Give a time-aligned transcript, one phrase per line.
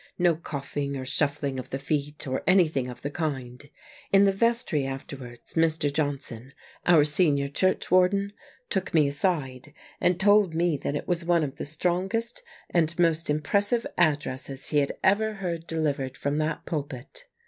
[0.17, 3.69] No coughing or shuffling of the feet, or anything of the kind.
[4.11, 5.93] In the vestiy afterwards, Mr.
[5.93, 6.53] Johnson,
[6.87, 8.33] our senior churchwarden,
[8.71, 12.41] took me aside, and tokl me that it was one of the strongest
[12.71, 17.25] and most impressive ad dresses he had ever heard delivered from that pulpit.